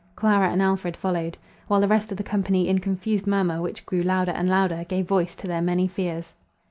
[0.15, 1.37] Clara and Alfred followed.
[1.67, 5.05] While the rest of the company, in confused murmur, which grew louder and louder, gave
[5.07, 6.33] voice to their many fears.